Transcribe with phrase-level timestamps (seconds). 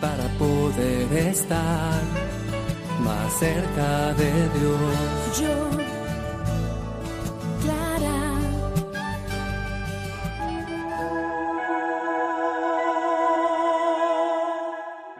[0.00, 2.02] Para poder estar
[3.00, 5.40] más cerca de Dios.
[5.40, 5.70] Yo,
[7.62, 8.40] Clara.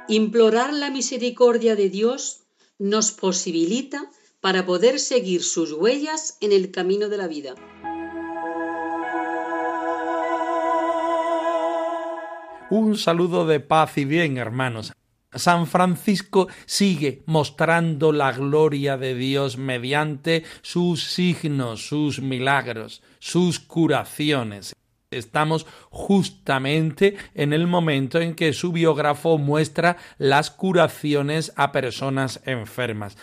[0.09, 2.41] Implorar la misericordia de Dios
[2.79, 4.11] nos posibilita
[4.41, 7.55] para poder seguir sus huellas en el camino de la vida.
[12.75, 14.95] Un saludo de paz y bien, hermanos.
[15.35, 24.75] San Francisco sigue mostrando la gloria de Dios mediante sus signos, sus milagros, sus curaciones.
[25.11, 33.19] Estamos justamente en el momento en que su biógrafo muestra las curaciones a personas enfermas.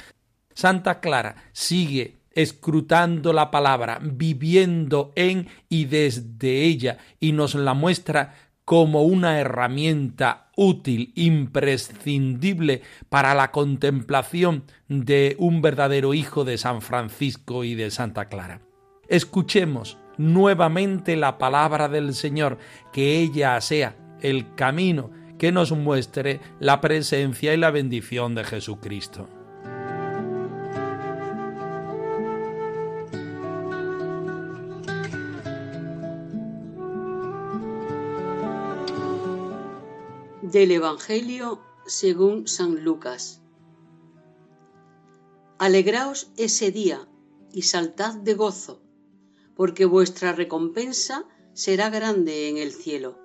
[0.54, 8.49] Santa Clara sigue escrutando la palabra, viviendo en y desde ella, y nos la muestra
[8.70, 17.64] como una herramienta útil, imprescindible para la contemplación de un verdadero hijo de San Francisco
[17.64, 18.62] y de Santa Clara.
[19.08, 22.60] Escuchemos nuevamente la palabra del Señor,
[22.94, 25.10] que ella sea el camino
[25.40, 29.39] que nos muestre la presencia y la bendición de Jesucristo.
[40.60, 43.40] Del Evangelio según San Lucas.
[45.58, 47.08] Alegraos ese día
[47.54, 48.82] y saltad de gozo,
[49.56, 53.18] porque vuestra recompensa será grande en el cielo.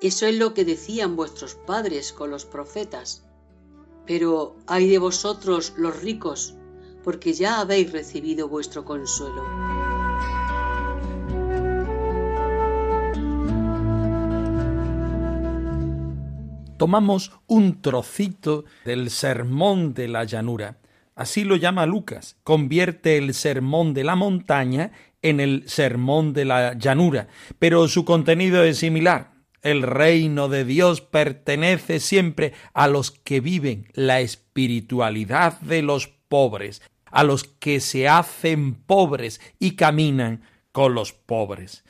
[0.00, 3.28] Eso es lo que decían vuestros padres con los profetas.
[4.06, 6.54] Pero ay de vosotros los ricos,
[7.04, 9.44] porque ya habéis recibido vuestro consuelo.
[16.80, 20.78] Tomamos un trocito del sermón de la llanura.
[21.14, 22.38] Así lo llama Lucas.
[22.42, 24.90] Convierte el sermón de la montaña
[25.20, 29.32] en el sermón de la llanura, pero su contenido es similar.
[29.60, 36.80] El reino de Dios pertenece siempre a los que viven la espiritualidad de los pobres,
[37.10, 41.84] a los que se hacen pobres y caminan con los pobres.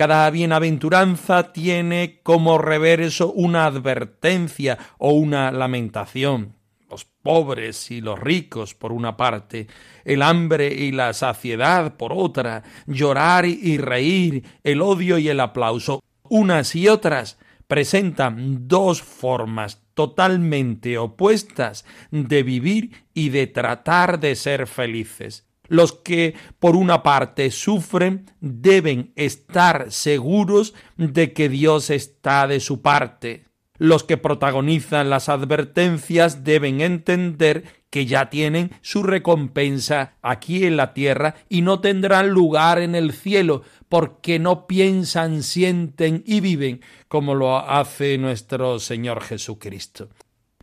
[0.00, 6.56] Cada bienaventuranza tiene como reverso una advertencia o una lamentación.
[6.88, 9.66] Los pobres y los ricos por una parte,
[10.06, 16.02] el hambre y la saciedad por otra, llorar y reír, el odio y el aplauso,
[16.30, 24.66] unas y otras presentan dos formas totalmente opuestas de vivir y de tratar de ser
[24.66, 25.49] felices.
[25.70, 32.82] Los que por una parte sufren deben estar seguros de que Dios está de su
[32.82, 33.44] parte.
[33.78, 40.92] Los que protagonizan las advertencias deben entender que ya tienen su recompensa aquí en la
[40.92, 47.36] tierra y no tendrán lugar en el cielo, porque no piensan, sienten y viven como
[47.36, 50.08] lo hace nuestro Señor Jesucristo.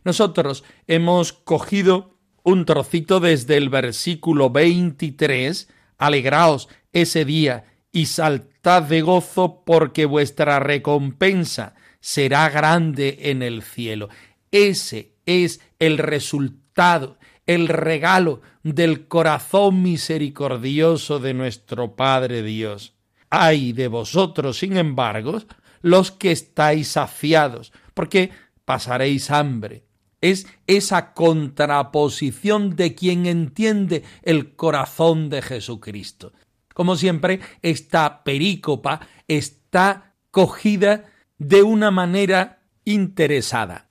[0.04, 2.17] Nosotros hemos cogido
[2.48, 10.58] un trocito desde el versículo 23, Alegraos ese día y saltad de gozo porque vuestra
[10.58, 14.08] recompensa será grande en el cielo.
[14.50, 22.94] Ese es el resultado, el regalo del corazón misericordioso de nuestro Padre Dios.
[23.28, 25.42] Ay de vosotros, sin embargo,
[25.82, 28.30] los que estáis saciados, porque
[28.64, 29.87] pasaréis hambre
[30.20, 36.32] es esa contraposición de quien entiende el corazón de Jesucristo.
[36.74, 41.06] Como siempre, esta perícopa está cogida
[41.38, 43.88] de una manera interesada.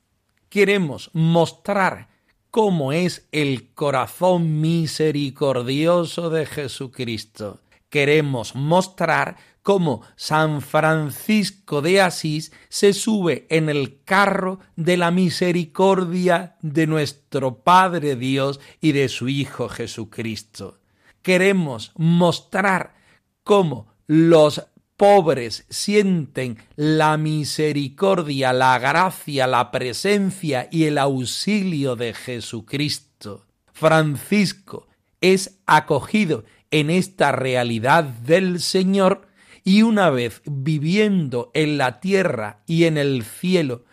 [0.50, 2.10] Queremos mostrar
[2.52, 7.60] cómo es el corazón misericordioso de Jesucristo.
[7.90, 16.56] Queremos mostrar cómo San Francisco de Asís se sube en el carro de la misericordia
[16.62, 20.80] de nuestro Padre Dios y de su Hijo Jesucristo.
[21.22, 22.96] Queremos mostrar
[23.44, 24.66] cómo los
[24.96, 33.46] pobres sienten la misericordia, la gracia, la presencia y el auxilio de Jesucristo.
[33.74, 34.88] Francisco
[35.20, 39.27] es acogido en esta realidad del Señor
[39.68, 43.84] y una vez viviendo en la tierra y en el cielo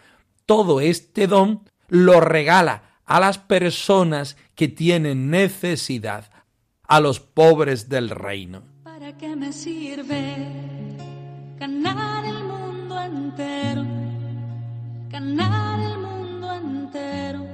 [0.46, 6.30] todo este don, lo regala a las personas que tienen necesidad,
[6.86, 8.62] a los pobres del reino.
[8.84, 10.36] ¿Para qué me sirve
[11.58, 13.84] ganar el mundo entero?
[15.10, 17.44] Ganar el mundo entero.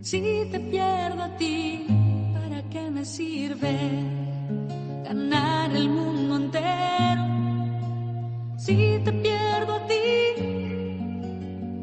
[0.00, 1.88] Si te pierdo a ti,
[2.34, 4.33] ¿para qué me sirve
[5.04, 7.24] ganar el mundo entero?
[8.56, 10.06] Si te pierdo a ti,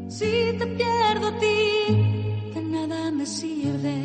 [0.08, 1.60] si te pierdo a ti,
[2.56, 3.96] de nada me sirve.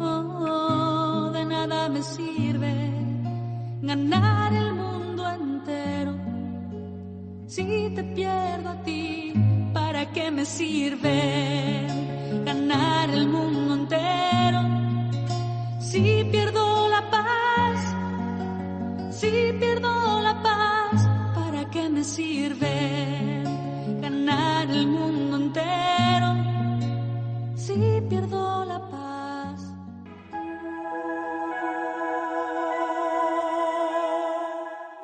[0.00, 2.74] Oh, de nada me sirve
[3.82, 6.14] ganar el mundo entero.
[7.46, 9.32] Si te pierdo a ti,
[9.72, 11.86] ¿para qué me sirve
[12.44, 14.60] ganar el mundo entero?
[15.78, 16.87] Si pierdo
[19.20, 23.42] si pierdo la paz, ¿para qué me sirve
[24.00, 26.28] ganar el mundo entero?
[27.56, 29.60] Si pierdo la paz.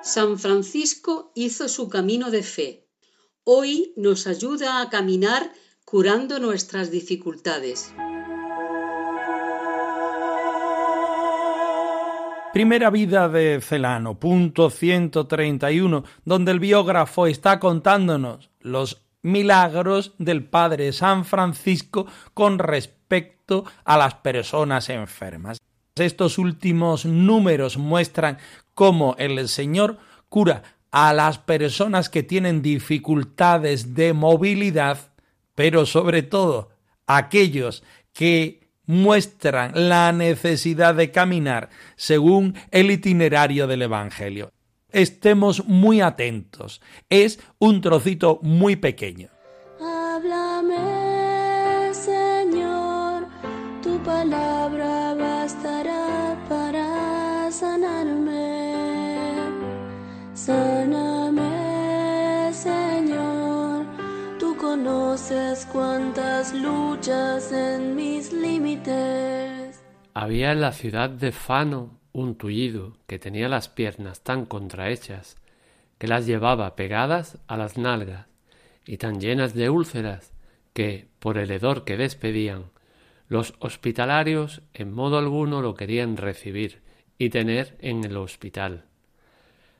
[0.02, 2.87] San Francisco hizo su camino de fe.
[3.43, 5.52] Hoy nos ayuda a caminar
[5.84, 7.93] curando nuestras dificultades.
[12.55, 20.93] Primera vida de Celano, punto 131, donde el biógrafo está contándonos los milagros del Padre
[20.93, 25.59] San Francisco con respecto a las personas enfermas.
[25.97, 28.39] Estos últimos números muestran
[28.75, 29.99] cómo el Señor
[30.29, 30.62] cura
[30.93, 35.11] a las personas que tienen dificultades de movilidad,
[35.57, 36.71] pero sobre todo
[37.09, 44.51] aquellos que muestran la necesidad de caminar según el itinerario del Evangelio.
[44.91, 46.81] Estemos muy atentos.
[47.09, 49.29] Es un trocito muy pequeño.
[49.81, 53.27] Háblame, Señor,
[53.83, 54.44] tu palabra
[66.52, 69.82] luchas en mis límites.
[70.14, 75.37] Había en la ciudad de Fano un tullido que tenía las piernas tan contrahechas
[75.99, 78.26] que las llevaba pegadas a las nalgas
[78.87, 80.32] y tan llenas de úlceras
[80.72, 82.64] que, por el hedor que despedían,
[83.28, 86.82] los hospitalarios en modo alguno lo querían recibir
[87.19, 88.84] y tener en el hospital.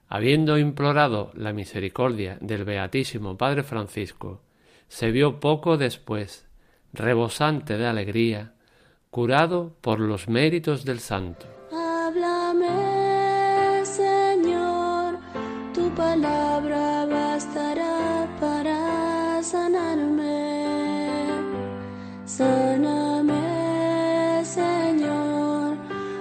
[0.09, 4.41] Habiendo implorado la misericordia del Beatísimo Padre Francisco,
[4.89, 6.47] se vio poco después,
[6.93, 8.55] rebosante de alegría,
[9.11, 11.47] curado por los méritos del santo.
[11.73, 12.67] Háblame,
[13.85, 15.19] Señor,
[15.73, 20.65] tu palabra bastará para sanarme.
[22.25, 23.35] Sáname,
[24.45, 25.77] Señor,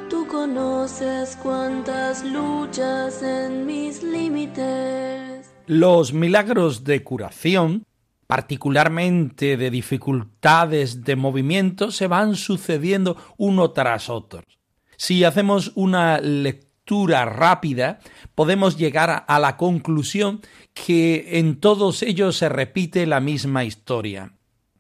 [0.10, 5.52] tú conoces cuántas luchas en mis límites.
[5.66, 7.86] Los milagros de curación,
[8.28, 14.44] particularmente de dificultades de movimiento, se van sucediendo uno tras otro.
[14.98, 18.00] Si hacemos una lectura rápida,
[18.36, 20.42] podemos llegar a la conclusión
[20.74, 24.34] que en todos ellos se repite la misma historia.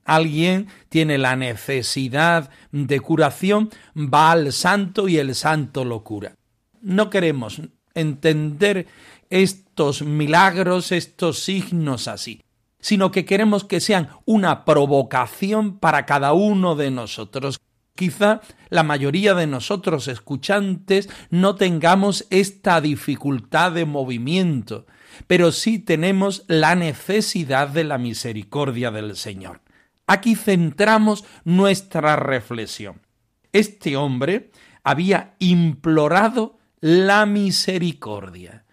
[0.05, 6.35] Alguien tiene la necesidad de curación, va al santo y el santo lo cura.
[6.81, 7.61] No queremos
[7.93, 8.87] entender
[9.29, 12.41] estos milagros, estos signos así,
[12.83, 17.61] sino que queremos que sean una provocación para cada uno de nosotros.
[17.95, 24.85] Quizá la mayoría de nosotros escuchantes no tengamos esta dificultad de movimiento,
[25.27, 29.61] pero sí tenemos la necesidad de la misericordia del Señor.
[30.05, 33.01] Aquí centramos nuestra reflexión.
[33.53, 34.51] Este hombre
[34.83, 38.65] había implorado la misericordia.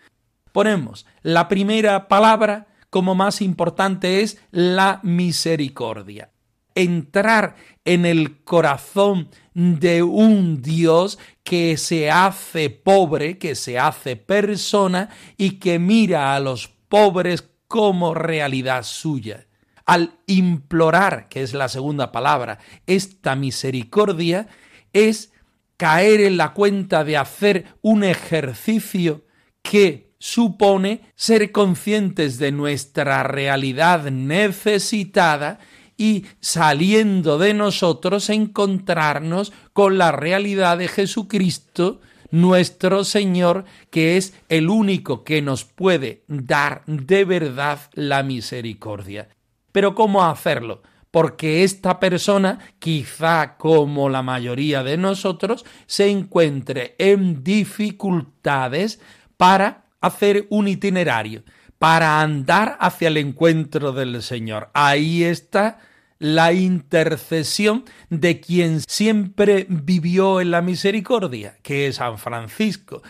[0.50, 6.32] Ponemos la primera palabra como más importante es la misericordia.
[6.74, 15.08] Entrar en el corazón de un Dios que se hace pobre, que se hace persona
[15.36, 19.46] y que mira a los pobres como realidad suya.
[19.86, 24.48] Al implorar, que es la segunda palabra, esta misericordia,
[24.92, 25.32] es
[25.76, 29.24] caer en la cuenta de hacer un ejercicio
[29.62, 35.58] que supone ser conscientes de nuestra realidad necesitada
[35.96, 42.00] y saliendo de nosotros encontrarnos con la realidad de Jesucristo,
[42.30, 49.30] nuestro Señor, que es el único que nos puede dar de verdad la misericordia.
[49.72, 50.82] Pero ¿cómo hacerlo?
[51.10, 59.00] Porque esta persona, quizá como la mayoría de nosotros, se encuentre en dificultades
[59.36, 61.44] para hacer un itinerario,
[61.78, 64.70] para andar hacia el encuentro del Señor.
[64.74, 65.78] Ahí está
[66.18, 73.02] la intercesión de quien siempre vivió en la misericordia, que es San Francisco.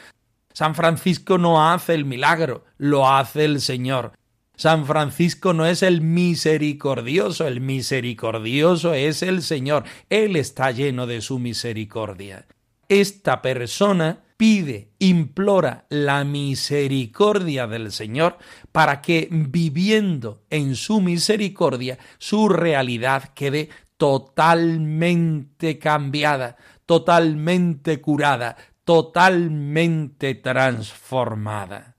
[0.53, 4.13] San Francisco no hace el milagro, lo hace el Señor.
[4.55, 9.85] San Francisco no es el misericordioso, el misericordioso es el Señor.
[10.11, 12.47] Él está lleno de su misericordia.
[12.89, 18.39] Esta persona pide, implora la misericordia del Señor
[18.73, 23.69] para que viviendo en su misericordia su realidad quede
[23.99, 26.57] totalmente cambiada,
[26.87, 31.99] totalmente curada, totalmente transformada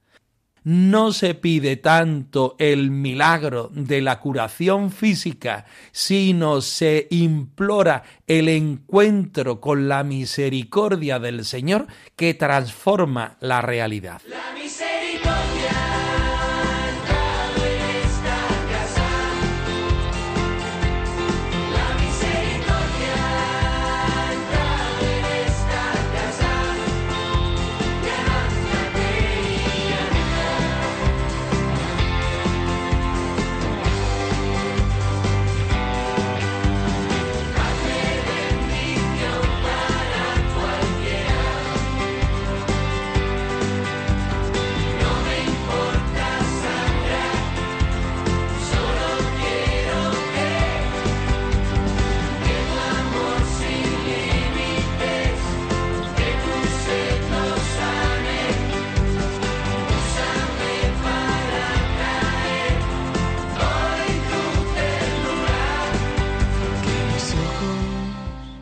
[0.63, 9.59] no se pide tanto el milagro de la curación física, sino se implora el encuentro
[9.59, 14.21] con la misericordia del Señor que transforma la realidad.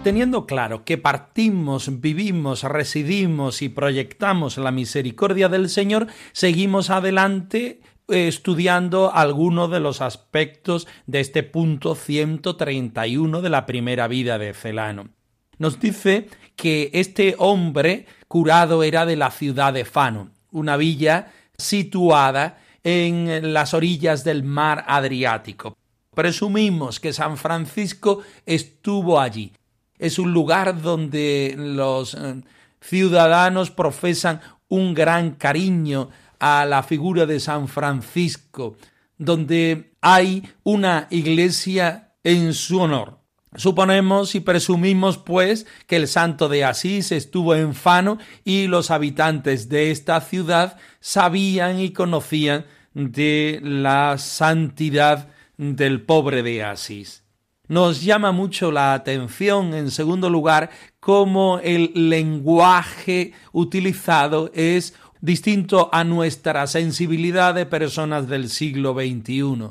[0.03, 8.27] Teniendo claro que partimos, vivimos, residimos y proyectamos la misericordia del Señor, seguimos adelante eh,
[8.27, 15.09] estudiando algunos de los aspectos de este punto 131 de la primera vida de Celano.
[15.57, 22.59] Nos dice que este hombre curado era de la ciudad de Fano, una villa situada
[22.83, 25.75] en las orillas del mar Adriático.
[26.15, 29.53] Presumimos que San Francisco estuvo allí
[29.99, 32.41] es un lugar donde los eh,
[32.81, 38.77] ciudadanos profesan un gran cariño a la figura de San Francisco,
[39.17, 43.19] donde hay una iglesia en su honor.
[43.55, 49.69] Suponemos y presumimos, pues, que el santo de Asís estuvo en Fano y los habitantes
[49.69, 57.23] de esta ciudad sabían y conocían de la santidad del pobre de Asís.
[57.69, 66.03] Nos llama mucho la atención, en segundo lugar, cómo el lenguaje utilizado es distinto a
[66.03, 69.69] nuestra sensibilidad de personas del siglo XXI.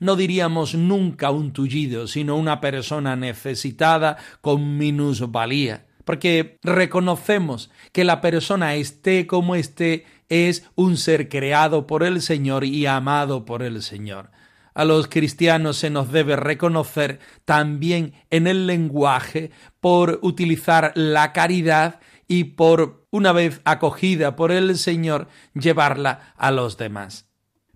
[0.00, 8.20] No diríamos nunca un tullido, sino una persona necesitada con minusvalía, porque reconocemos que la
[8.20, 13.82] persona esté como esté es un ser creado por el Señor y amado por el
[13.82, 14.30] Señor
[14.76, 21.98] a los cristianos se nos debe reconocer también en el lenguaje por utilizar la caridad
[22.28, 27.26] y por, una vez acogida por el Señor, llevarla a los demás.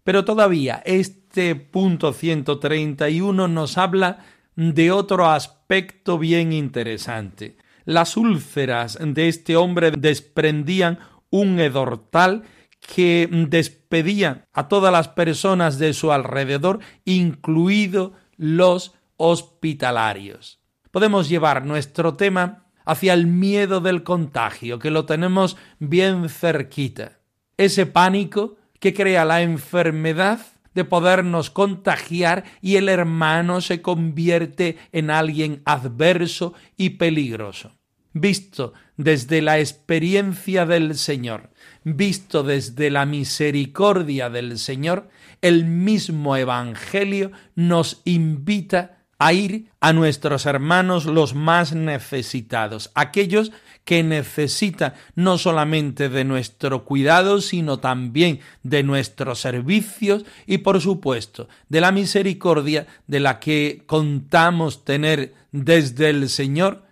[0.04, 4.18] Pero todavía este punto 131 nos habla
[4.54, 7.56] de otro aspecto bien interesante.
[7.86, 10.98] Las úlceras de este hombre desprendían
[11.30, 12.42] un hedor tal
[12.80, 20.60] que despedía a todas las personas de su alrededor, incluidos los hospitalarios.
[20.90, 27.20] Podemos llevar nuestro tema hacia el miedo del contagio, que lo tenemos bien cerquita.
[27.56, 30.40] Ese pánico que crea la enfermedad
[30.74, 37.72] de podernos contagiar y el hermano se convierte en alguien adverso y peligroso.
[38.12, 41.50] Visto desde la experiencia del Señor,
[41.84, 45.08] visto desde la misericordia del Señor,
[45.40, 53.52] el mismo Evangelio nos invita a ir a nuestros hermanos los más necesitados, aquellos
[53.84, 61.48] que necesitan no solamente de nuestro cuidado, sino también de nuestros servicios y por supuesto
[61.68, 66.89] de la misericordia de la que contamos tener desde el Señor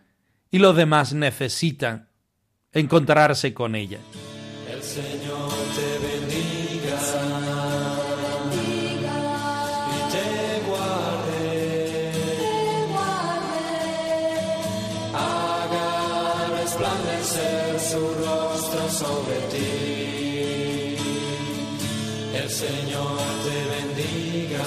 [0.50, 2.08] y los demás necesitan
[2.72, 3.98] encontrarse con ella.
[4.70, 6.98] El Señor te bendiga
[9.90, 10.28] y te
[10.68, 12.12] guarde,
[15.14, 15.88] haga
[16.60, 20.98] resplandecer su rostro sobre ti.
[22.34, 24.64] El Señor te bendiga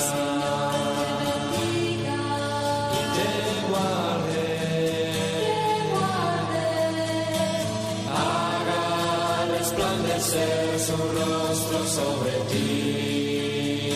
[10.31, 13.91] su rostro sobre ti.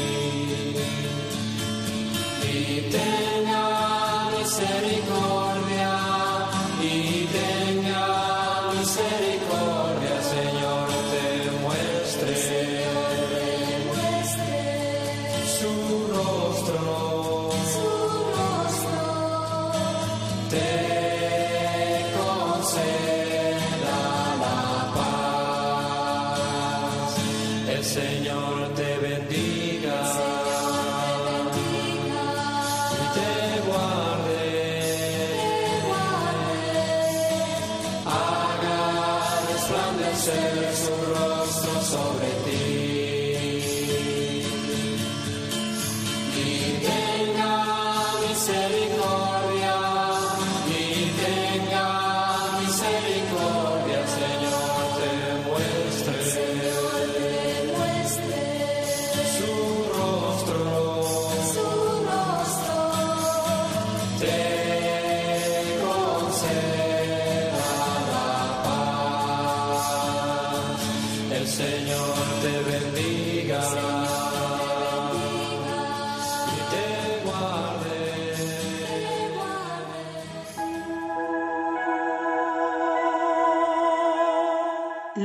[2.43, 3.24] Y tenga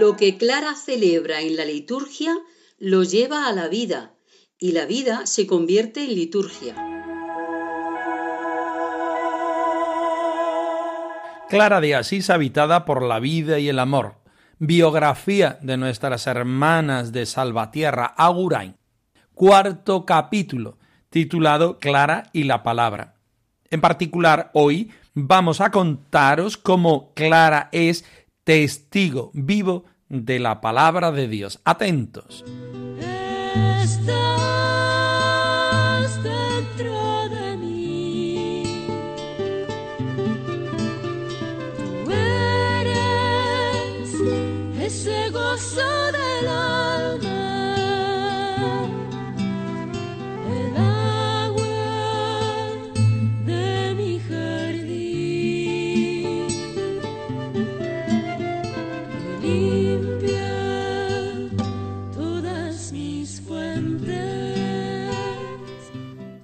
[0.01, 2.35] Lo que Clara celebra en la liturgia
[2.79, 4.15] lo lleva a la vida
[4.59, 6.75] y la vida se convierte en liturgia.
[11.51, 14.15] Clara de Asís habitada por la vida y el amor.
[14.59, 18.77] Biografía de nuestras hermanas de Salvatierra, Agurain.
[19.35, 20.79] Cuarto capítulo,
[21.11, 23.17] titulado Clara y la palabra.
[23.69, 28.07] En particular, hoy vamos a contaros cómo Clara es
[28.45, 31.61] testigo vivo de la palabra de Dios.
[31.65, 32.45] Atentos.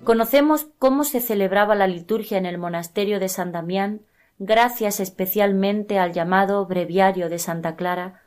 [0.06, 4.02] Conocemos cómo se celebraba la liturgia en el monasterio de San Damián,
[4.38, 8.22] gracias especialmente al llamado Breviario de Santa Clara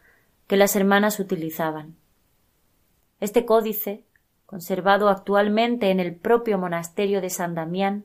[0.47, 1.95] que las hermanas utilizaban.
[3.21, 4.03] Este códice,
[4.45, 8.03] conservado actualmente en el propio monasterio de San Damián,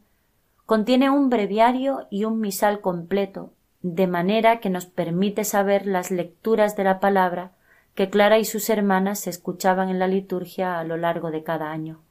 [0.67, 6.77] contiene un breviario y un misal completo, de manera que nos permite saber las lecturas
[6.77, 7.51] de la palabra
[7.97, 12.04] que Clara y sus hermanas escuchaban en la liturgia a lo largo de cada año.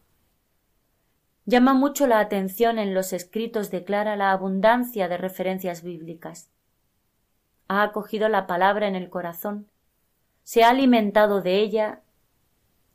[1.45, 6.49] Llama mucho la atención en los escritos de Clara la abundancia de referencias bíblicas.
[7.67, 9.67] Ha acogido la palabra en el corazón,
[10.43, 12.01] se ha alimentado de ella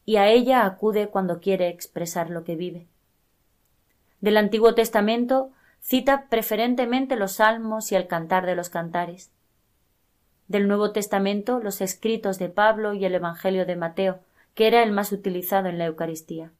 [0.04, 2.88] y a ella acude cuando quiere expresar lo que vive.
[4.20, 9.30] Del Antiguo Testamento cita preferentemente los salmos y el cantar de los cantares.
[10.46, 14.20] Del Nuevo Testamento los escritos de Pablo y el Evangelio de Mateo,
[14.54, 16.52] que era el más utilizado en la Eucaristía.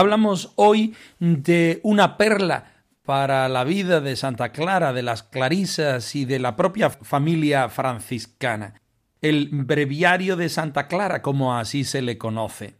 [0.00, 6.24] Hablamos hoy de una perla para la vida de Santa Clara, de las Clarisas y
[6.24, 8.80] de la propia familia franciscana,
[9.20, 12.78] el breviario de Santa Clara, como así se le conoce.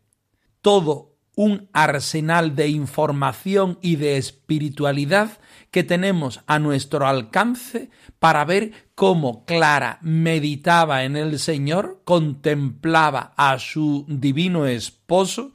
[0.63, 8.73] Todo un arsenal de información y de espiritualidad que tenemos a nuestro alcance para ver
[8.95, 15.53] cómo Clara meditaba en el Señor, contemplaba a su divino esposo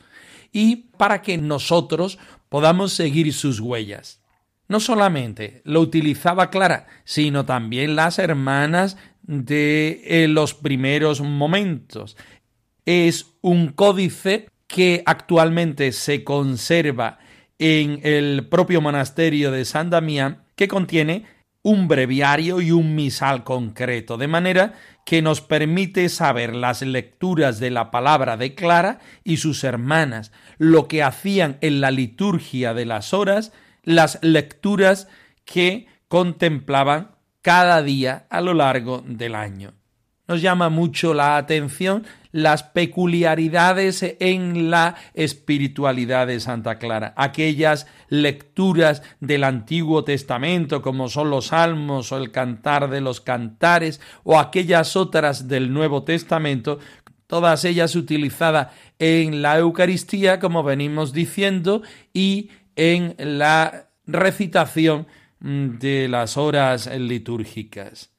[0.55, 4.21] y para que nosotros podamos seguir sus huellas.
[4.69, 12.15] No solamente lo utilizaba Clara, sino también las hermanas de eh, los primeros momentos.
[12.85, 17.19] Es un códice que actualmente se conserva
[17.59, 21.25] en el propio monasterio de San Damián, que contiene
[21.63, 24.73] un breviario y un misal concreto, de manera
[25.05, 30.87] que nos permite saber las lecturas de la palabra de Clara y sus hermanas, lo
[30.87, 35.07] que hacían en la liturgia de las horas, las lecturas
[35.45, 37.11] que contemplaban
[37.43, 39.73] cada día a lo largo del año.
[40.27, 49.03] Nos llama mucho la atención las peculiaridades en la espiritualidad de Santa Clara, aquellas lecturas
[49.19, 54.95] del Antiguo Testamento como son los Salmos o el Cantar de los Cantares o aquellas
[54.95, 56.79] otras del Nuevo Testamento,
[57.27, 61.83] todas ellas utilizadas en la Eucaristía, como venimos diciendo,
[62.13, 65.07] y en la recitación
[65.39, 68.11] mm, de las horas litúrgicas.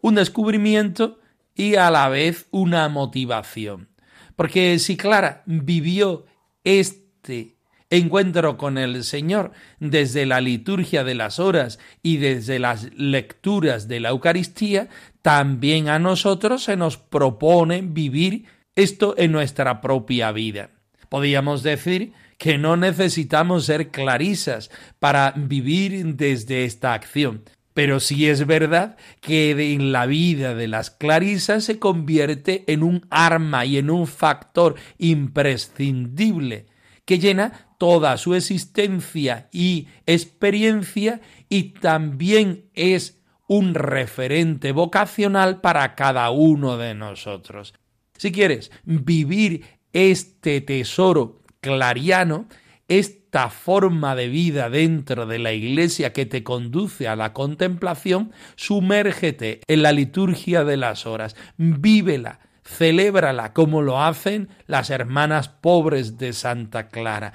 [0.00, 1.18] Un descubrimiento
[1.54, 3.88] y a la vez una motivación.
[4.36, 6.26] Porque si Clara vivió
[6.64, 7.56] este
[7.90, 14.00] encuentro con el Señor desde la liturgia de las horas y desde las lecturas de
[14.00, 14.88] la Eucaristía,
[15.22, 20.70] también a nosotros se nos propone vivir esto en nuestra propia vida.
[21.08, 28.46] Podríamos decir que no necesitamos ser clarisas para vivir desde esta acción, pero sí es
[28.46, 33.90] verdad que en la vida de las clarisas se convierte en un arma y en
[33.90, 36.66] un factor imprescindible
[37.04, 46.30] que llena toda su existencia y experiencia y también es un referente vocacional para cada
[46.30, 47.74] uno de nosotros.
[48.16, 52.46] Si quieres vivir este tesoro clariano,
[52.88, 59.60] esta forma de vida dentro de la iglesia que te conduce a la contemplación, sumérgete
[59.66, 66.32] en la liturgia de las horas, vívela, celébrala como lo hacen las hermanas pobres de
[66.32, 67.32] Santa Clara.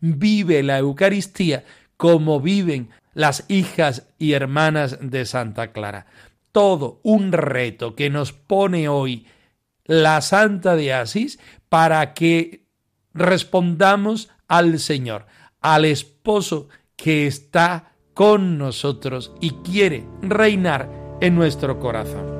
[0.00, 1.64] Vive la Eucaristía
[1.96, 6.06] como viven las hijas y hermanas de Santa Clara.
[6.52, 9.26] Todo un reto que nos pone hoy
[9.84, 12.64] la Santa de Asís para que
[13.12, 15.26] respondamos al Señor,
[15.62, 20.90] al esposo que está con nosotros y quiere reinar
[21.22, 22.39] en nuestro corazón.